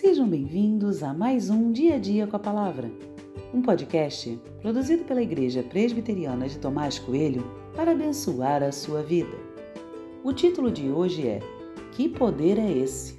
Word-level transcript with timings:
Sejam 0.00 0.28
bem-vindos 0.28 1.02
a 1.02 1.12
mais 1.12 1.50
um 1.50 1.72
Dia 1.72 1.96
a 1.96 1.98
Dia 1.98 2.24
com 2.24 2.36
a 2.36 2.38
Palavra, 2.38 2.88
um 3.52 3.60
podcast 3.60 4.40
produzido 4.62 5.02
pela 5.02 5.20
Igreja 5.20 5.60
Presbiteriana 5.60 6.48
de 6.48 6.56
Tomás 6.56 7.00
Coelho 7.00 7.44
para 7.74 7.90
abençoar 7.90 8.62
a 8.62 8.70
sua 8.70 9.02
vida. 9.02 9.36
O 10.22 10.32
título 10.32 10.70
de 10.70 10.88
hoje 10.88 11.26
é 11.26 11.40
Que 11.90 12.08
Poder 12.08 12.60
é 12.60 12.70
Esse? 12.70 13.18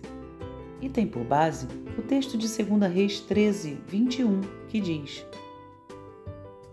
E 0.82 0.88
tem 0.88 1.06
por 1.06 1.26
base 1.26 1.68
o 1.98 2.02
texto 2.02 2.38
de 2.38 2.48
2 2.48 2.90
Reis 2.94 3.20
13, 3.20 3.78
21, 3.86 4.40
que 4.70 4.80
diz: 4.80 5.26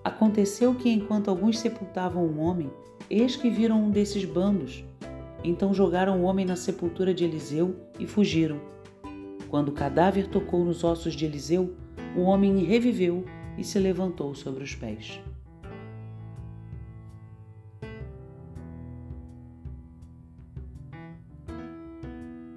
Aconteceu 0.05 0.73
que 0.77 0.89
enquanto 0.89 1.31
alguns 1.33 1.59
sepultavam 1.59 2.25
um 2.25 2.39
homem, 2.39 2.71
eis 3.11 3.35
que 3.35 3.51
viram 3.51 3.83
um 3.83 3.91
desses 3.91 4.25
bandos. 4.25 4.85
Então 5.43 5.75
jogaram 5.75 6.21
o 6.21 6.23
homem 6.23 6.47
na 6.47 6.55
sepultura 6.55 7.13
de 7.13 7.25
Eliseu 7.25 7.75
e 7.99 8.07
fugiram. 8.07 8.76
Quando 9.57 9.71
o 9.71 9.73
cadáver 9.73 10.29
tocou 10.29 10.63
nos 10.63 10.85
ossos 10.85 11.15
de 11.15 11.25
Eliseu, 11.25 11.75
o 12.15 12.21
homem 12.25 12.63
reviveu 12.63 13.25
e 13.57 13.65
se 13.65 13.79
levantou 13.79 14.35
sobre 14.35 14.63
os 14.63 14.75
pés. 14.75 15.19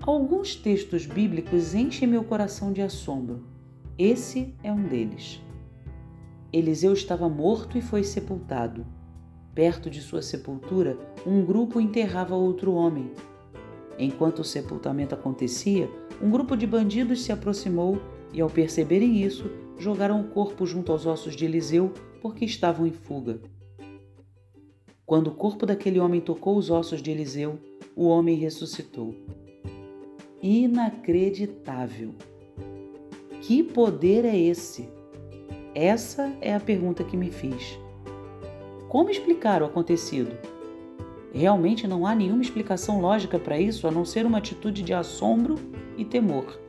Alguns 0.02 0.56
textos 0.56 1.06
bíblicos 1.06 1.74
enchem 1.74 2.06
meu 2.06 2.22
coração 2.22 2.74
de 2.74 2.82
assombro. 2.82 3.46
Esse 3.98 4.54
é 4.62 4.70
um 4.70 4.84
deles. 4.84 5.42
Eliseu 6.52 6.92
estava 6.92 7.30
morto 7.30 7.78
e 7.78 7.82
foi 7.82 8.04
sepultado. 8.04 8.86
Perto 9.56 9.90
de 9.90 10.02
sua 10.02 10.22
sepultura, 10.22 10.98
um 11.26 11.46
grupo 11.46 11.80
enterrava 11.80 12.36
outro 12.36 12.74
homem. 12.74 13.10
Enquanto 13.98 14.40
o 14.40 14.44
sepultamento 14.44 15.16
acontecia, 15.16 15.90
um 16.22 16.30
grupo 16.30 16.56
de 16.56 16.68
bandidos 16.68 17.24
se 17.24 17.32
aproximou 17.32 18.02
e, 18.34 18.42
ao 18.42 18.50
perceberem 18.50 19.24
isso, 19.24 19.50
jogaram 19.78 20.22
o 20.22 20.28
corpo 20.28 20.66
junto 20.66 20.92
aos 20.92 21.06
ossos 21.06 21.36
de 21.36 21.46
Eliseu 21.46 21.94
porque 22.22 22.46
estavam 22.46 22.86
em 22.86 22.92
fuga. 22.92 23.40
Quando 25.06 25.28
o 25.28 25.36
corpo 25.36 25.66
daquele 25.66 26.00
homem 26.00 26.22
tocou 26.22 26.58
os 26.58 26.70
ossos 26.70 27.02
de 27.02 27.10
Eliseu, 27.10 27.58
o 27.96 28.08
homem 28.08 28.36
ressuscitou. 28.36 29.16
Inacreditável! 30.42 32.14
Que 33.42 33.64
poder 33.64 34.26
é 34.26 34.38
esse? 34.38 34.88
Essa 35.74 36.32
é 36.42 36.54
a 36.54 36.60
pergunta 36.60 37.04
que 37.04 37.18
me 37.18 37.32
fiz. 37.32 37.80
Como 38.90 39.10
explicar 39.10 39.62
o 39.62 39.66
acontecido? 39.66 40.38
Realmente 41.32 41.88
não 41.88 42.06
há 42.06 42.16
nenhuma 42.16 42.42
explicação 42.42 43.00
lógica 43.00 43.38
para 43.38 43.60
isso 43.60 43.88
a 43.88 43.92
não 43.92 44.04
ser 44.04 44.26
uma 44.26 44.40
atitude 44.40 44.82
de 44.82 44.94
assombro 44.94 45.56
e 45.98 46.04
temor. 46.04 46.60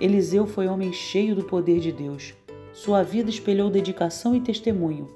Eliseu 0.00 0.46
foi 0.46 0.66
homem 0.66 0.92
cheio 0.92 1.34
do 1.34 1.44
poder 1.44 1.80
de 1.80 1.92
Deus. 1.92 2.34
Sua 2.72 3.02
vida 3.02 3.30
espelhou 3.30 3.70
dedicação 3.70 4.34
e 4.34 4.40
testemunho, 4.40 5.08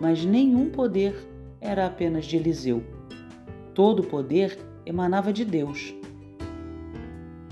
mas 0.00 0.24
nenhum 0.24 0.68
poder 0.70 1.14
era 1.60 1.86
apenas 1.86 2.24
de 2.24 2.36
Eliseu. 2.36 2.82
Todo 3.74 4.00
o 4.00 4.06
poder 4.06 4.58
emanava 4.84 5.32
de 5.32 5.44
Deus. 5.44 5.94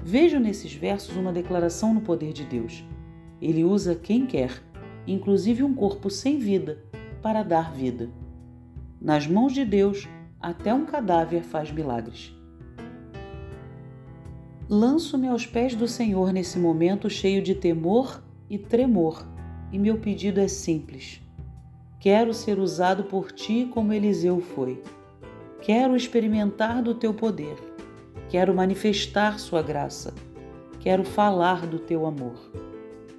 Vejo 0.02 0.40
nesses 0.40 0.74
versos 0.74 1.16
uma 1.16 1.32
declaração 1.32 1.94
no 1.94 2.00
poder 2.00 2.32
de 2.32 2.44
Deus. 2.44 2.84
Ele 3.40 3.64
usa 3.64 3.94
quem 3.94 4.26
quer, 4.26 4.62
inclusive 5.06 5.62
um 5.62 5.74
corpo 5.74 6.10
sem 6.10 6.38
vida, 6.38 6.82
para 7.22 7.42
dar 7.42 7.72
vida. 7.72 8.10
Nas 9.00 9.26
mãos 9.26 9.54
de 9.54 9.64
Deus, 9.64 10.06
até 10.38 10.74
um 10.74 10.84
cadáver 10.84 11.42
faz 11.42 11.72
milagres. 11.72 12.36
Lanço-me 14.68 15.26
aos 15.26 15.46
pés 15.46 15.74
do 15.74 15.88
Senhor 15.88 16.34
nesse 16.34 16.58
momento 16.58 17.08
cheio 17.08 17.42
de 17.42 17.54
temor 17.54 18.22
e 18.48 18.58
tremor, 18.58 19.26
e 19.72 19.78
meu 19.78 19.98
pedido 19.98 20.38
é 20.38 20.46
simples. 20.46 21.22
Quero 21.98 22.34
ser 22.34 22.58
usado 22.58 23.04
por 23.04 23.32
ti 23.32 23.70
como 23.72 23.92
Eliseu 23.94 24.38
foi. 24.38 24.82
Quero 25.62 25.96
experimentar 25.96 26.82
do 26.82 26.94
teu 26.94 27.14
poder. 27.14 27.56
Quero 28.28 28.54
manifestar 28.54 29.38
sua 29.38 29.62
graça. 29.62 30.12
Quero 30.78 31.04
falar 31.04 31.66
do 31.66 31.78
teu 31.78 32.04
amor. 32.04 32.52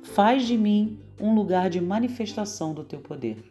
Faz 0.03 0.43
de 0.45 0.57
mim 0.57 0.99
um 1.19 1.33
lugar 1.33 1.71
de 1.71 1.81
manifestação 1.81 2.71
do 2.71 2.83
teu 2.83 2.99
poder. 2.99 3.50